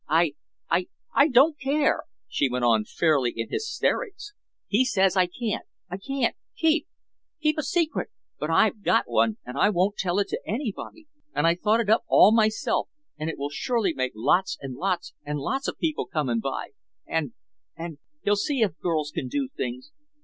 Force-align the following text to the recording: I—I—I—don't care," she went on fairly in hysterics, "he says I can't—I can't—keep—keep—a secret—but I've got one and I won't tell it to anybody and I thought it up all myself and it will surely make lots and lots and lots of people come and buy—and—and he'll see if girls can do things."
I—I—I—don't 0.09 1.59
care," 1.59 2.05
she 2.27 2.49
went 2.49 2.65
on 2.65 2.85
fairly 2.85 3.31
in 3.35 3.49
hysterics, 3.51 4.33
"he 4.67 4.83
says 4.83 5.15
I 5.15 5.27
can't—I 5.27 5.97
can't—keep—keep—a 5.97 7.61
secret—but 7.61 8.49
I've 8.49 8.81
got 8.81 9.03
one 9.07 9.37
and 9.45 9.59
I 9.59 9.69
won't 9.69 9.97
tell 9.97 10.17
it 10.17 10.27
to 10.29 10.41
anybody 10.43 11.05
and 11.35 11.45
I 11.45 11.53
thought 11.53 11.81
it 11.81 11.89
up 11.91 12.01
all 12.07 12.31
myself 12.31 12.89
and 13.19 13.29
it 13.29 13.37
will 13.37 13.51
surely 13.51 13.93
make 13.93 14.13
lots 14.15 14.57
and 14.59 14.75
lots 14.75 15.13
and 15.23 15.37
lots 15.37 15.67
of 15.67 15.77
people 15.77 16.07
come 16.07 16.29
and 16.29 16.41
buy—and—and 16.41 17.99
he'll 18.23 18.35
see 18.35 18.61
if 18.63 18.79
girls 18.79 19.11
can 19.11 19.27
do 19.27 19.49
things." 19.55 19.91